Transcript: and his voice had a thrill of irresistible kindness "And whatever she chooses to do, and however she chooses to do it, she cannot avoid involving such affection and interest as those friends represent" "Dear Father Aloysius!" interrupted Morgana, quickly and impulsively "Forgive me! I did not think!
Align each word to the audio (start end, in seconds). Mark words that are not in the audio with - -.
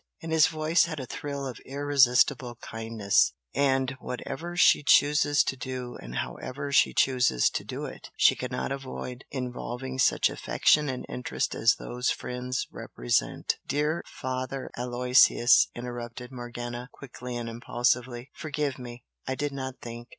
and 0.19 0.31
his 0.31 0.47
voice 0.47 0.85
had 0.85 0.99
a 0.99 1.05
thrill 1.05 1.45
of 1.45 1.59
irresistible 1.63 2.55
kindness 2.55 3.33
"And 3.53 3.91
whatever 3.99 4.55
she 4.57 4.81
chooses 4.81 5.43
to 5.43 5.55
do, 5.55 5.95
and 6.01 6.15
however 6.15 6.71
she 6.71 6.91
chooses 6.91 7.51
to 7.51 7.63
do 7.63 7.85
it, 7.85 8.09
she 8.17 8.33
cannot 8.35 8.71
avoid 8.71 9.25
involving 9.29 9.99
such 9.99 10.27
affection 10.27 10.89
and 10.89 11.05
interest 11.07 11.53
as 11.53 11.75
those 11.75 12.09
friends 12.09 12.65
represent" 12.71 13.59
"Dear 13.67 14.01
Father 14.07 14.71
Aloysius!" 14.75 15.67
interrupted 15.75 16.31
Morgana, 16.31 16.89
quickly 16.91 17.35
and 17.37 17.47
impulsively 17.47 18.31
"Forgive 18.33 18.79
me! 18.79 19.03
I 19.27 19.35
did 19.35 19.51
not 19.51 19.81
think! 19.81 20.07